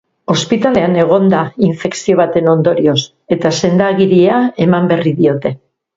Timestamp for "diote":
5.21-5.55